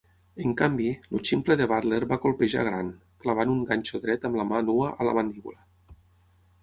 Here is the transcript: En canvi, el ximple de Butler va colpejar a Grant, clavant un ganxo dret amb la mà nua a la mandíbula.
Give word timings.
En 0.43 0.53
canvi, 0.61 0.87
el 1.17 1.21
ximple 1.29 1.57
de 1.59 1.67
Butler 1.73 1.99
va 2.13 2.17
colpejar 2.25 2.63
a 2.63 2.67
Grant, 2.69 2.89
clavant 3.25 3.53
un 3.59 3.63
ganxo 3.73 4.03
dret 4.07 4.27
amb 4.31 4.41
la 4.41 4.49
mà 4.55 4.63
nua 4.71 4.93
a 5.03 5.09
la 5.11 5.15
mandíbula. 5.19 5.61